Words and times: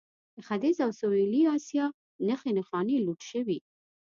د 0.35 0.37
ختیځ 0.47 0.77
او 0.85 0.91
سویلي 0.99 1.41
اسیا 1.57 1.85
نښې 2.27 2.51
نښانې 2.57 2.97
لوټ 3.05 3.19
شوي. 3.31 3.59